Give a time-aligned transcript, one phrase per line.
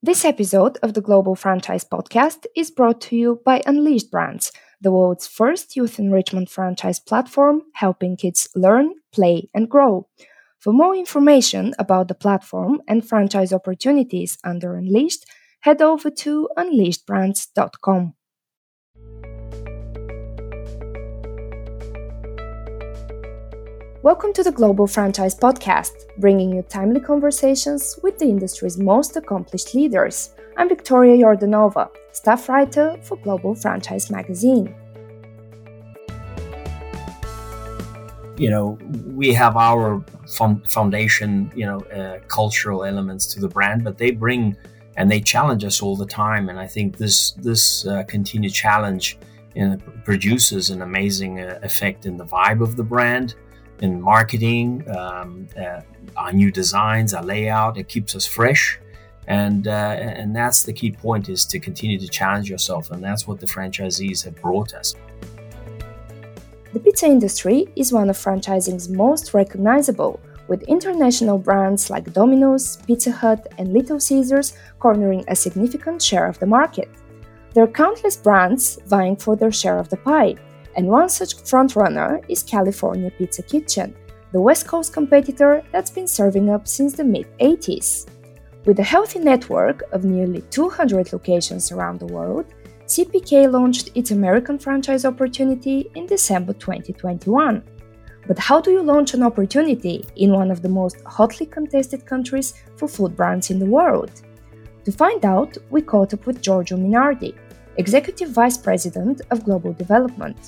[0.00, 4.92] This episode of the Global Franchise Podcast is brought to you by Unleashed Brands, the
[4.92, 10.06] world's first youth enrichment franchise platform helping kids learn, play, and grow.
[10.60, 15.26] For more information about the platform and franchise opportunities under Unleashed,
[15.62, 18.14] head over to unleashedbrands.com.
[24.04, 29.74] Welcome to the Global Franchise Podcast, bringing you timely conversations with the industry's most accomplished
[29.74, 30.30] leaders.
[30.56, 34.72] I'm Victoria Jordanova, staff writer for Global Franchise Magazine.
[38.36, 40.04] You know, we have our
[40.68, 44.56] foundation, you know, uh, cultural elements to the brand, but they bring
[44.96, 46.48] and they challenge us all the time.
[46.48, 49.18] And I think this this uh, continued challenge
[49.56, 53.34] you know, produces an amazing uh, effect in the vibe of the brand
[53.80, 55.80] in marketing, um, uh,
[56.16, 57.76] our new designs, our layout.
[57.76, 58.78] It keeps us fresh,
[59.26, 63.26] and uh, and that's the key point: is to continue to challenge yourself, and that's
[63.26, 64.94] what the franchisees have brought us.
[66.72, 73.10] The pizza industry is one of franchising's most recognizable, with international brands like Domino's, Pizza
[73.10, 76.88] Hut, and Little Caesars cornering a significant share of the market.
[77.54, 80.36] There are countless brands vying for their share of the pie,
[80.78, 83.96] and one such frontrunner is California Pizza Kitchen,
[84.30, 88.06] the West Coast competitor that's been serving up since the mid 80s.
[88.64, 92.46] With a healthy network of nearly 200 locations around the world,
[92.86, 97.60] CPK launched its American franchise opportunity in December 2021.
[98.28, 102.54] But how do you launch an opportunity in one of the most hotly contested countries
[102.76, 104.12] for food brands in the world?
[104.84, 107.34] To find out, we caught up with Giorgio Minardi,
[107.78, 110.38] Executive Vice President of Global Development.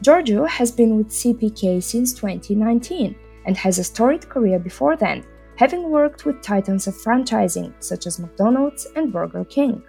[0.00, 5.24] Giorgio has been with CPK since 2019 and has a storied career before then,
[5.56, 9.82] having worked with titans of franchising such as McDonald's and Burger King.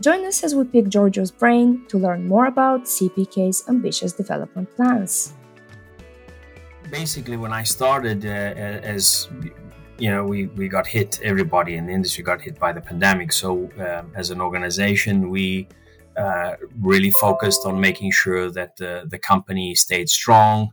[0.00, 5.32] Join us as we pick Giorgio's brain to learn more about CPK's ambitious development plans.
[6.90, 9.28] Basically, when I started, uh, as
[9.98, 13.32] you know, we, we got hit, everybody in the industry got hit by the pandemic.
[13.32, 15.68] So, um, as an organization, we
[16.16, 20.70] uh, really focused on making sure that the, the company stayed strong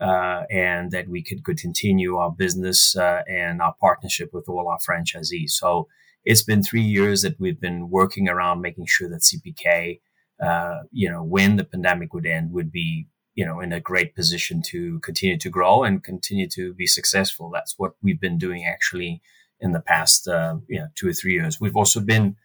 [0.00, 4.68] uh, and that we could, could continue our business uh, and our partnership with all
[4.68, 5.50] our franchisees.
[5.50, 5.88] So
[6.24, 10.00] it's been three years that we've been working around making sure that CPK,
[10.42, 14.16] uh, you know, when the pandemic would end, would be you know in a great
[14.16, 17.50] position to continue to grow and continue to be successful.
[17.52, 19.22] That's what we've been doing actually
[19.60, 21.60] in the past uh, you know two or three years.
[21.60, 22.36] We've also been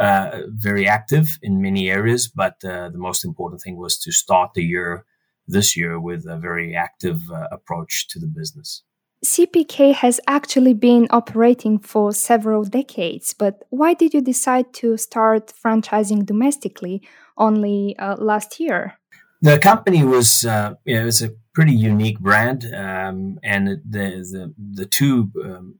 [0.00, 4.54] uh, very active in many areas, but uh, the most important thing was to start
[4.54, 5.04] the year
[5.46, 8.82] this year with a very active uh, approach to the business.
[9.24, 15.52] CPK has actually been operating for several decades, but why did you decide to start
[15.62, 17.02] franchising domestically
[17.36, 18.94] only uh, last year?
[19.42, 24.06] The company was, uh, you know, it was a pretty unique brand, um, and the
[24.32, 25.74] the the two, um,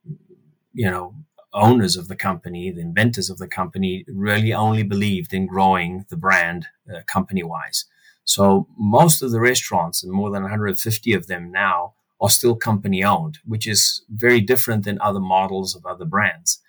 [0.74, 1.14] you know,
[1.52, 6.16] owners of the company, the inventors of the company, really only believed in growing the
[6.16, 7.84] brand uh, company wise.
[8.24, 13.02] So most of the restaurants, and more than 150 of them now, are still company
[13.02, 16.60] owned, which is very different than other models of other brands.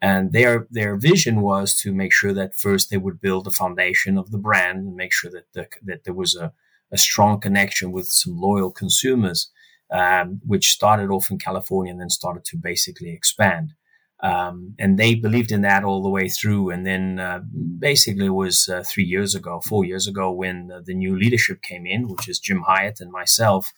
[0.00, 4.16] And their their vision was to make sure that first they would build the foundation
[4.16, 6.52] of the brand and make sure that the, that there was a,
[6.90, 9.50] a strong connection with some loyal consumers,
[9.90, 13.74] um, which started off in California and then started to basically expand.
[14.22, 16.70] Um, and they believed in that all the way through.
[16.70, 17.40] And then uh,
[17.78, 21.62] basically it was uh, three years ago, four years ago, when uh, the new leadership
[21.62, 23.72] came in, which is Jim Hyatt and myself.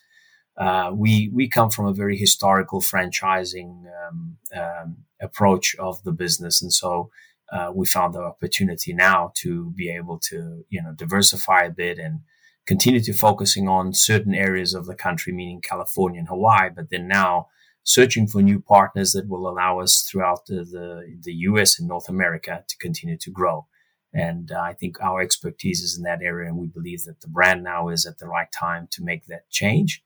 [0.57, 6.61] Uh, we we come from a very historical franchising um, um, approach of the business,
[6.61, 7.11] and so
[7.51, 11.99] uh, we found the opportunity now to be able to you know diversify a bit
[11.99, 12.21] and
[12.67, 17.09] continue to focusing on certain areas of the country, meaning California and Hawaii, but then
[17.09, 17.49] now
[17.85, 22.09] searching for new partners that will allow us throughout the, the, the US and North
[22.09, 23.67] America to continue to grow.
[24.15, 26.49] And uh, I think our expertise is in that area.
[26.49, 29.49] And we believe that the brand now is at the right time to make that
[29.51, 30.03] change,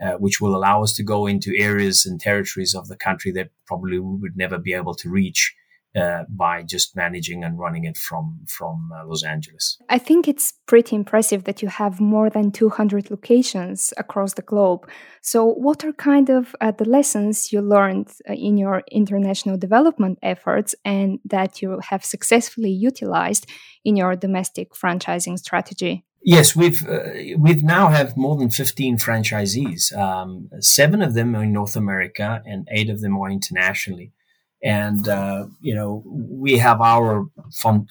[0.00, 3.50] uh, which will allow us to go into areas and territories of the country that
[3.66, 5.54] probably we would never be able to reach
[5.96, 9.78] uh, by just managing and running it from from uh, Los Angeles.
[9.88, 14.88] I think it's pretty impressive that you have more than 200 locations across the globe.
[15.22, 20.18] So, what are kind of uh, the lessons you learned uh, in your international development
[20.22, 23.46] efforts and that you have successfully utilized
[23.84, 26.04] in your domestic franchising strategy?
[26.22, 29.96] Yes, we've uh, we've now have more than 15 franchisees.
[29.96, 34.12] Um, seven of them are in North America, and eight of them are internationally.
[34.62, 37.26] And uh, you know we have our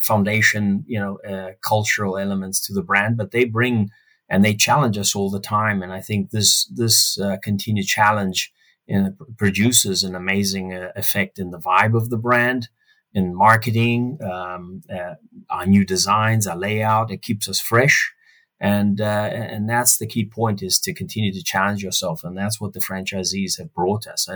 [0.01, 3.89] foundation you know uh, cultural elements to the brand but they bring
[4.29, 5.81] and they challenge us all the time.
[5.81, 8.51] And i think this this uh, continued challenge
[8.87, 12.69] in, produces an amazing uh, effect in the vibe of the brand
[13.13, 15.15] in marketing um, uh,
[15.49, 17.11] our new designs our layout.
[17.11, 18.13] It keeps us fresh.
[18.59, 22.23] And uh, and that's the key point is to continue to challenge yourself.
[22.23, 24.27] And that's what the franchisees have brought us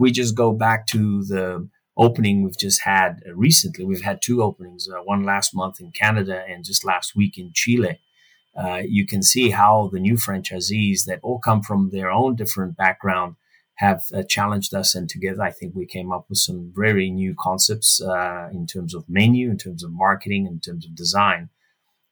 [0.00, 4.42] we just go back to the opening we've just had uh, recently, we've had two
[4.42, 8.00] openings, uh, one last month in Canada and just last week in Chile.
[8.56, 12.76] Uh, you can see how the new franchisees that all come from their own different
[12.76, 13.36] background
[13.74, 17.34] have uh, challenged us, and together I think we came up with some very new
[17.38, 21.48] concepts uh, in terms of menu, in terms of marketing, in terms of design,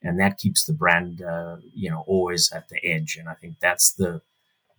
[0.03, 3.17] and that keeps the brand, uh, you know, always at the edge.
[3.19, 4.23] And I think that's the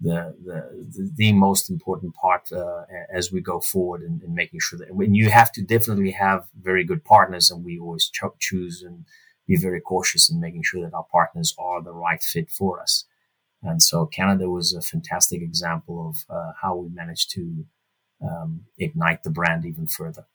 [0.02, 4.80] the the the most important part uh, as we go forward in, in, making sure
[4.80, 8.82] that when you have to definitely have very good partners, and we always cho- choose
[8.82, 9.06] and
[9.48, 13.06] be very cautious in making sure that our partners are the right fit for us.
[13.62, 17.66] And so Canada was a fantastic example of uh, how we managed to
[18.22, 20.26] um, ignite the brand even further.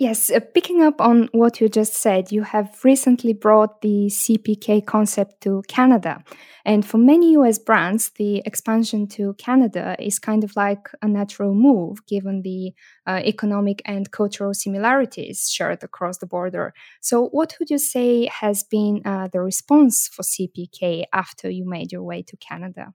[0.00, 4.86] Yes, uh, picking up on what you just said, you have recently brought the CPK
[4.86, 6.22] concept to Canada.
[6.64, 11.52] And for many US brands, the expansion to Canada is kind of like a natural
[11.52, 12.74] move given the
[13.08, 16.74] uh, economic and cultural similarities shared across the border.
[17.00, 21.90] So, what would you say has been uh, the response for CPK after you made
[21.90, 22.94] your way to Canada?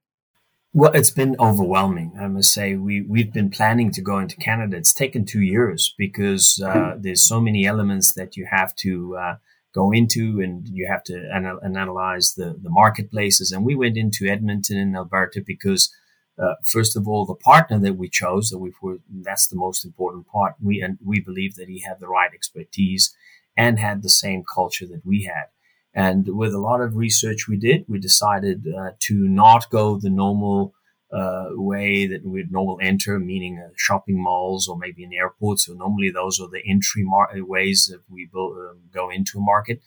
[0.76, 2.14] Well, it's been overwhelming.
[2.20, 4.76] I must say, we we've been planning to go into Canada.
[4.78, 9.36] It's taken two years because uh, there's so many elements that you have to uh,
[9.72, 13.52] go into, and you have to anal- analyze the the marketplaces.
[13.52, 15.94] And we went into Edmonton in Alberta because,
[16.42, 19.86] uh, first of all, the partner that we chose that we were that's the most
[19.86, 20.56] important part.
[20.60, 23.16] We and we believe that he had the right expertise
[23.56, 25.53] and had the same culture that we had.
[25.94, 30.10] And with a lot of research we did, we decided uh, to not go the
[30.10, 30.74] normal
[31.14, 35.66] uh, way that we'd normally enter, meaning uh, shopping malls or maybe in airports.
[35.66, 39.42] So normally those are the entry mar- ways that we build, um, go into a
[39.42, 39.82] market.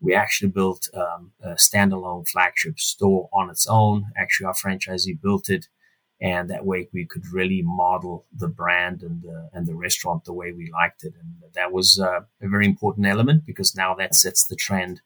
[0.00, 4.06] We actually built um, a standalone flagship store on its own.
[4.16, 5.68] Actually, our franchisee built it,
[6.20, 10.32] and that way we could really model the brand and the and the restaurant the
[10.32, 11.14] way we liked it.
[11.20, 15.02] And that was uh, a very important element because now that sets the trend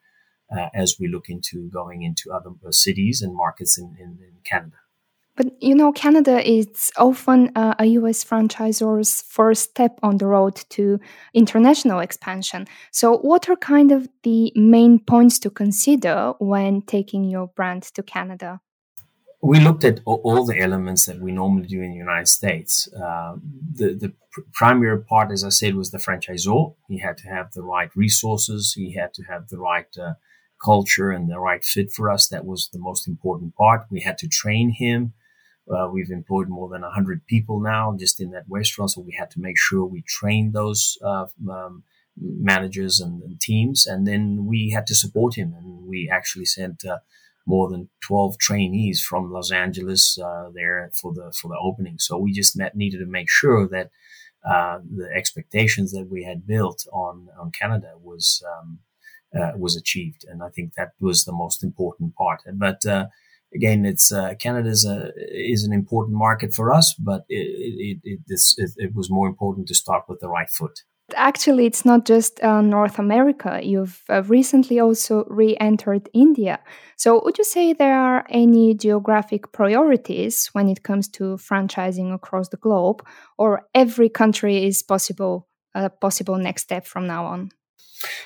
[0.50, 4.34] uh, as we look into going into other uh, cities and markets in, in, in
[4.44, 4.76] Canada.
[5.36, 10.56] But you know, Canada is often uh, a US franchisor's first step on the road
[10.70, 10.98] to
[11.34, 12.66] international expansion.
[12.90, 18.02] So, what are kind of the main points to consider when taking your brand to
[18.02, 18.60] Canada?
[19.42, 22.88] We looked at all the elements that we normally do in the United States.
[22.94, 23.36] Uh,
[23.74, 26.74] the the pr- primary part, as I said, was the franchisor.
[26.88, 28.72] He had to have the right resources.
[28.72, 30.14] He had to have the right uh,
[30.62, 32.28] culture and the right fit for us.
[32.28, 33.86] That was the most important part.
[33.90, 35.12] We had to train him.
[35.70, 38.92] Uh, we've employed more than 100 people now just in that restaurant.
[38.92, 41.82] So we had to make sure we trained those uh, um,
[42.16, 43.86] managers and, and, teams.
[43.86, 45.54] And then we had to support him.
[45.58, 46.98] And we actually sent uh,
[47.46, 51.98] more than 12 trainees from Los Angeles uh, there for the, for the opening.
[51.98, 53.90] So we just met, needed to make sure that
[54.48, 58.78] uh, the expectations that we had built on, on Canada was, um,
[59.34, 60.24] uh, was achieved.
[60.28, 62.42] And I think that was the most important part.
[62.54, 63.06] But uh,
[63.54, 68.20] again, it's uh, Canada is, a, is an important market for us, but it, it,
[68.26, 70.82] it, it, was more important to start with the right foot.
[71.14, 73.60] Actually, it's not just uh, North America.
[73.62, 76.58] You've uh, recently also re entered India.
[76.96, 82.48] So, would you say there are any geographic priorities when it comes to franchising across
[82.48, 83.06] the globe,
[83.38, 87.50] or every country is possible a possible next step from now on?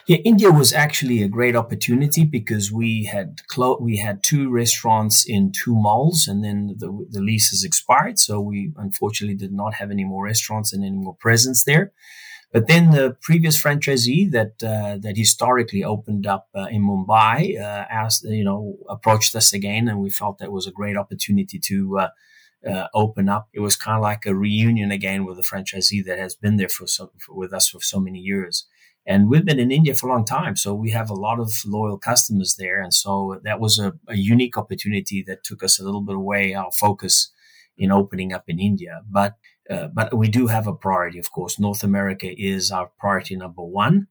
[0.07, 5.25] Yeah, India was actually a great opportunity because we had clo- we had two restaurants
[5.27, 9.91] in two malls, and then the, the leases expired, so we unfortunately did not have
[9.91, 11.93] any more restaurants and any more presence there.
[12.53, 17.87] But then the previous franchisee that uh, that historically opened up uh, in Mumbai uh,
[17.91, 21.99] asked, you know, approached us again, and we felt that was a great opportunity to
[22.01, 22.09] uh,
[22.69, 23.49] uh, open up.
[23.53, 26.69] It was kind of like a reunion again with a franchisee that has been there
[26.69, 28.67] for, so, for with us for so many years.
[29.11, 30.55] And we've been in India for a long time.
[30.55, 32.81] So we have a lot of loyal customers there.
[32.81, 36.55] And so that was a, a unique opportunity that took us a little bit away
[36.55, 37.33] our focus
[37.77, 39.01] in opening up in India.
[39.11, 39.35] But,
[39.69, 41.59] uh, but we do have a priority, of course.
[41.59, 44.07] North America is our priority number one.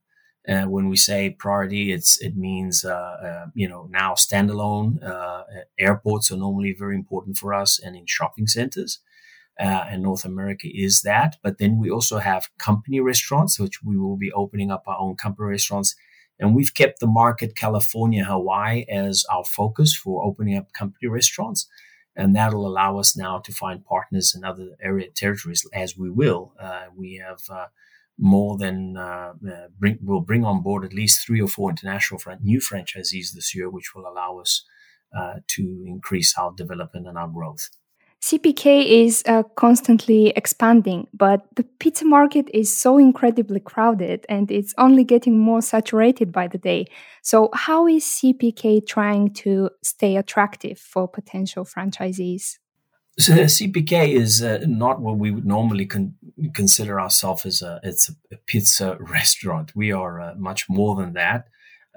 [0.49, 5.43] Uh, when we say priority, it's it means uh, uh, you know now standalone uh,
[5.77, 8.99] airports are normally very important for us, and in shopping centers.
[9.59, 11.37] Uh, and North America is that.
[11.43, 15.15] But then we also have company restaurants, which we will be opening up our own
[15.15, 15.95] company restaurants.
[16.39, 21.67] And we've kept the market California, Hawaii as our focus for opening up company restaurants.
[22.15, 26.53] And that'll allow us now to find partners in other area territories as we will.
[26.59, 27.67] Uh, we have uh,
[28.17, 32.19] more than uh, uh bring, we'll bring on board at least three or four international
[32.19, 34.65] fran- new franchisees this year, which will allow us
[35.17, 37.69] uh, to increase our development and our growth.
[38.21, 44.73] CPK is uh, constantly expanding, but the pizza market is so incredibly crowded and it's
[44.77, 46.85] only getting more saturated by the day.
[47.21, 52.57] So, how is CPK trying to stay attractive for potential franchisees?
[53.19, 56.15] So CPK is uh, not what we would normally con-
[56.53, 59.75] consider ourselves as a it's a, pizza restaurant.
[59.75, 61.47] We are uh, much more than that,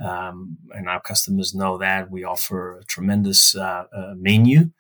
[0.01, 4.71] um, and our customers know that we offer a tremendous uh, uh menu.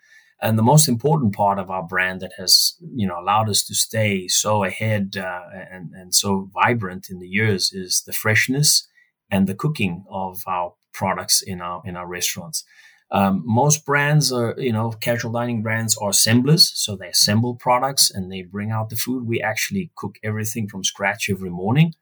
[0.42, 3.74] And the most important part of our brand that has, you know, allowed us to
[3.74, 8.88] stay so ahead uh, and, and so vibrant in the years is the freshness
[9.30, 12.64] and the cooking of our products in our in our restaurants.
[13.12, 18.10] Um, most brands are, you know, casual dining brands are assemblers, so they assemble products
[18.10, 19.26] and they bring out the food.
[19.26, 21.94] We actually cook everything from scratch every morning.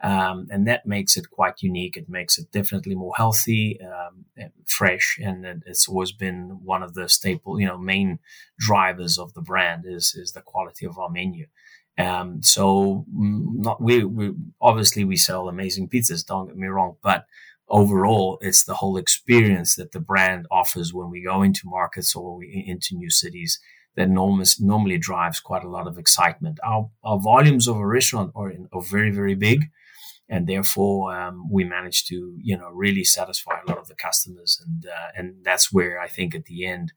[0.00, 1.96] Um, and that makes it quite unique.
[1.96, 6.94] It makes it definitely more healthy, um, and fresh, and it's always been one of
[6.94, 8.20] the staple, you know, main
[8.58, 11.46] drivers of the brand is is the quality of our menu.
[11.98, 16.24] Um, so, mm, not we, we obviously we sell amazing pizzas.
[16.24, 17.26] Don't get me wrong, but
[17.68, 22.36] overall, it's the whole experience that the brand offers when we go into markets or
[22.36, 23.58] we, into new cities
[23.96, 26.60] that normally drives quite a lot of excitement.
[26.64, 29.70] Our, our volumes of a restaurant are, are very, very big
[30.28, 34.62] and therefore um, we managed to you know really satisfy a lot of the customers
[34.64, 36.92] and uh, and that's where I think at the end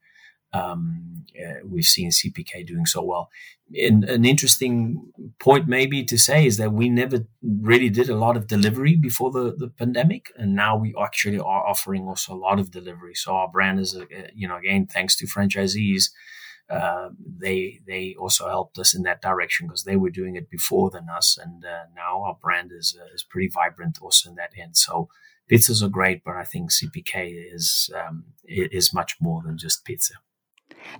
[0.52, 3.30] um, uh, we've seen CPK doing so well.
[3.74, 8.36] And an interesting point maybe to say is that we never really did a lot
[8.36, 12.58] of delivery before the, the pandemic, and now we actually are offering also a lot
[12.58, 13.14] of delivery.
[13.14, 16.10] So our brand is, uh, you know, again thanks to franchisees
[16.70, 20.90] uh, they they also helped us in that direction because they were doing it before
[20.90, 24.52] than us, and uh, now our brand is uh, is pretty vibrant also in that
[24.56, 24.76] end.
[24.76, 25.08] So
[25.50, 30.14] pizzas are great, but I think CPK is um, is much more than just pizza.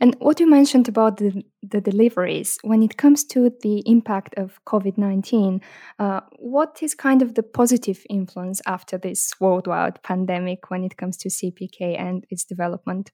[0.00, 4.60] And what you mentioned about the, the deliveries, when it comes to the impact of
[4.64, 5.60] COVID 19,
[5.98, 11.16] uh, what is kind of the positive influence after this worldwide pandemic when it comes
[11.18, 13.10] to CPK and its development?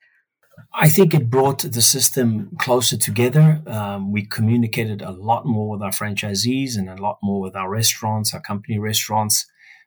[0.72, 3.62] I think it brought the system closer together.
[3.66, 7.68] Um, we communicated a lot more with our franchisees and a lot more with our
[7.68, 9.46] restaurants, our company restaurants.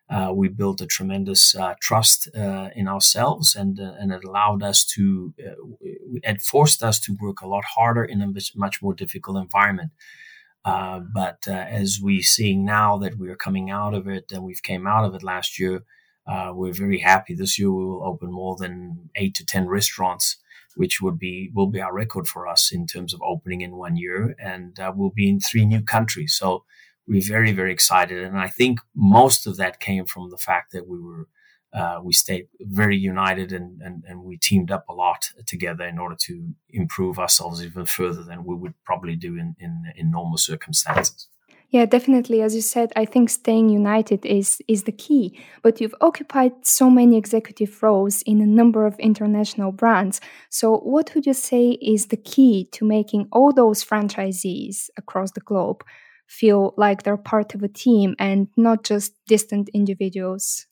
[0.10, 4.62] Uh, we built a tremendous uh, trust uh, in ourselves, and uh, and it allowed
[4.62, 5.56] us to, uh,
[6.22, 9.92] it forced us to work a lot harder in a much more difficult environment.
[10.66, 14.62] Uh, but as we're seeing now that we are coming out of it, and we've
[14.62, 15.84] came out of it last year,
[16.54, 17.34] we're very happy.
[17.34, 20.38] This year we will open more than eight to ten restaurants
[20.75, 23.96] which would be will be our record for us in terms of opening in one
[23.96, 26.34] year, and uh, we'll be in three new countries.
[26.34, 26.63] So
[27.08, 30.88] we're very very excited, and I think most of that came from the fact that
[30.88, 31.28] we were.
[31.74, 35.98] Uh, we stayed very united and, and, and we teamed up a lot together in
[35.98, 40.38] order to improve ourselves even further than we would probably do in, in, in normal
[40.38, 41.30] circumstances.
[41.72, 42.42] Yeah, definitely.
[42.42, 45.40] As you said, I think staying united is is the key.
[45.63, 50.20] But you've occupied so many executive roles in a number of international brands.
[50.50, 55.40] So, what would you say is the key to making all those franchisees across the
[55.40, 55.84] globe
[56.28, 60.68] feel like they're part of a team and not just distant individuals?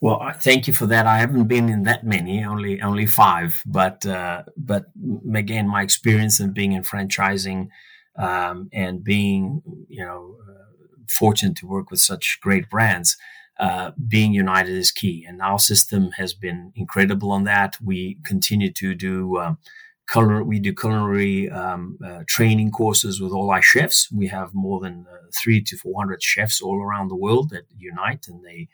[0.00, 1.06] Well, thank you for that.
[1.06, 3.62] I haven't been in that many, only only five.
[3.64, 4.86] But uh, but
[5.32, 7.68] again, my experience in being in franchising
[8.16, 10.64] um, and being you know uh,
[11.08, 13.16] fortunate to work with such great brands
[13.58, 15.24] uh, being united is key.
[15.26, 17.76] And our system has been incredible on that.
[17.82, 19.58] We continue to do um,
[20.06, 24.10] color we do culinary um, uh, training courses with all our chefs.
[24.12, 28.26] We have more than uh, three to 400 chefs all around the world that unite
[28.28, 28.68] and they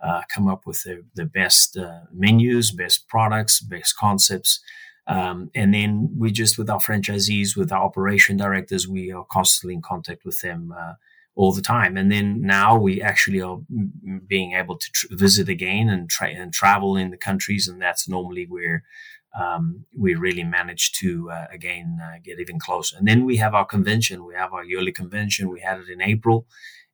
[0.00, 4.60] uh, come up with the, the best uh, menus best products best concepts
[5.06, 9.74] um, and then we just, with our franchisees, with our operation directors, we are constantly
[9.74, 10.94] in contact with them uh,
[11.34, 11.96] all the time.
[11.96, 13.58] And then now we actually are
[14.26, 17.68] being able to tr- visit again and, tra- and travel in the countries.
[17.68, 18.82] And that's normally where
[19.38, 22.96] um, we really manage to, uh, again, uh, get even closer.
[22.96, 24.24] And then we have our convention.
[24.24, 25.50] We have our yearly convention.
[25.50, 26.46] We had it in April.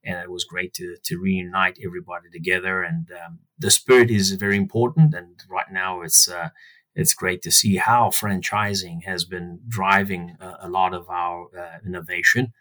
[0.03, 2.83] And it was great to, to reunite everybody together.
[2.83, 5.15] And um, the spirit is very important.
[5.15, 6.49] And right now it's, uh,
[6.95, 11.79] it's great to see how franchising has been driving a, a lot of our uh,
[11.87, 12.53] innovation.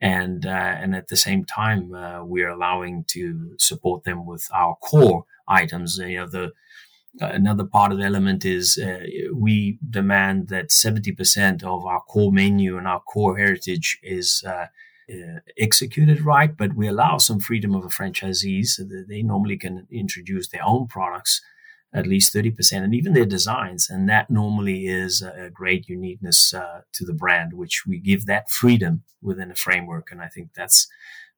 [0.00, 4.76] And, uh, and at the same time, uh, we're allowing to support them with our
[4.76, 5.98] core items.
[5.98, 6.52] You know, the,
[7.20, 9.00] another part of the element is uh,
[9.34, 14.66] we demand that 70% of our core menu and our core heritage is uh,
[15.10, 19.56] uh, executed right, but we allow some freedom of the franchisees so that they normally
[19.56, 21.40] can introduce their own products
[21.92, 23.88] at least 30% and even their designs.
[23.88, 28.50] And that normally is a great uniqueness uh, to the brand, which we give that
[28.50, 30.08] freedom within a framework.
[30.10, 30.86] And I think that's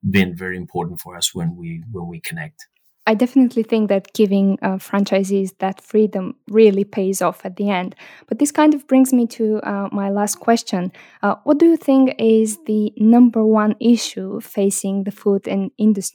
[0.09, 2.67] been very important for us when we, when we connect.
[3.07, 7.97] I definitely think that giving uh, franchisees that freedom really pays off at the end.
[8.29, 10.93] But this kind of brings me to uh, my last question.
[11.23, 15.71] Uh, what do you think is the number one issue facing the food and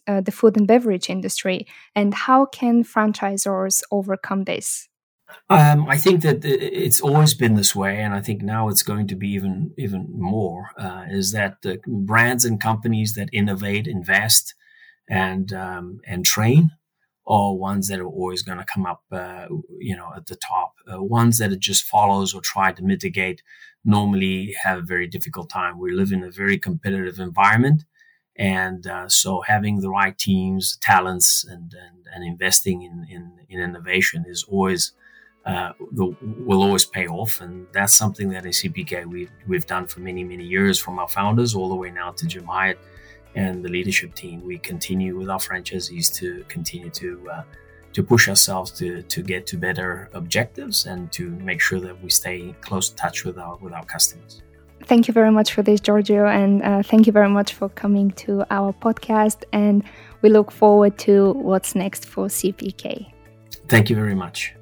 [0.07, 1.65] uh, the food and beverage industry,
[1.95, 4.87] and how can franchisors overcome this?
[5.49, 9.07] Um, I think that it's always been this way, and I think now it's going
[9.07, 10.69] to be even even more.
[10.77, 14.53] Uh, is that the brands and companies that innovate, invest,
[15.09, 16.71] and um, and train
[17.25, 19.47] or ones that are always going to come up, uh,
[19.79, 20.75] you know, at the top.
[20.91, 23.41] Uh, ones that it just follows or try to mitigate
[23.83, 25.79] normally have a very difficult time.
[25.79, 27.85] We live in a very competitive environment.
[28.35, 33.61] And uh, so having the right teams, talents, and, and, and investing in, in, in,
[33.61, 34.91] innovation is always,
[35.45, 37.39] uh, the, will always pay off.
[37.39, 41.07] And that's something that in CPK we've, we've done for many, many years from our
[41.07, 42.79] founders all the way now to Jim Hyatt
[43.35, 47.43] and the leadership team, we continue with our franchisees to continue to uh,
[47.93, 52.09] to push ourselves to to get to better objectives and to make sure that we
[52.09, 54.41] stay close touch with our with our customers.
[54.83, 58.11] Thank you very much for this, Giorgio, and uh, thank you very much for coming
[58.23, 59.43] to our podcast.
[59.51, 59.83] And
[60.21, 63.11] we look forward to what's next for CPK.
[63.67, 64.53] Thank you very much.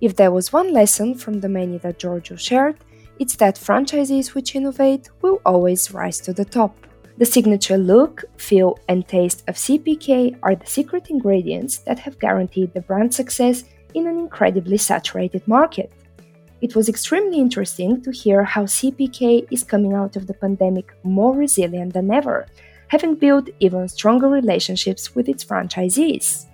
[0.00, 2.76] If there was one lesson from the many that Giorgio shared,
[3.18, 6.76] it's that franchisees which innovate will always rise to the top.
[7.18, 12.74] The signature look, feel, and taste of CPK are the secret ingredients that have guaranteed
[12.74, 15.90] the brand success in an incredibly saturated market.
[16.60, 21.34] It was extremely interesting to hear how CPK is coming out of the pandemic more
[21.34, 22.46] resilient than ever,
[22.88, 26.46] having built even stronger relationships with its franchisees.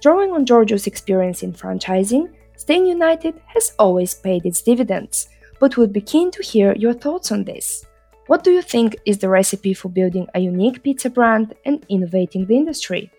[0.00, 5.28] Drawing on Giorgio's experience in franchising, staying united has always paid its dividends
[5.60, 7.86] but would be keen to hear your thoughts on this.
[8.26, 12.46] What do you think is the recipe for building a unique pizza brand and innovating
[12.46, 13.10] the industry?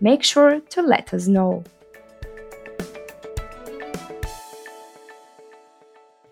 [0.00, 1.64] Make sure to let us know.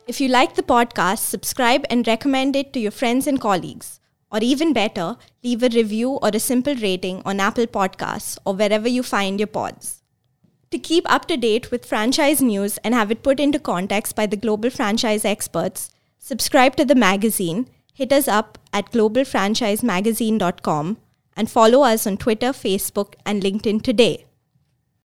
[0.07, 4.01] If you like the podcast, subscribe and recommend it to your friends and colleagues.
[4.31, 8.88] Or even better, leave a review or a simple rating on Apple Podcasts or wherever
[8.88, 10.02] you find your pods.
[10.73, 14.25] To keep up to date with franchise news and have it put into context by
[14.25, 20.97] the global franchise experts, subscribe to the magazine, hit us up at globalfranchisemagazine.com,
[21.37, 24.25] and follow us on Twitter, Facebook, and LinkedIn today.